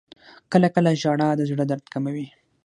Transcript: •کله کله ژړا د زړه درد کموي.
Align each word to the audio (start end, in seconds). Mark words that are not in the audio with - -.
•کله 0.51 0.67
کله 0.75 0.89
ژړا 1.01 1.29
د 1.35 1.41
زړه 1.49 1.63
درد 1.71 1.85
کموي. 1.93 2.27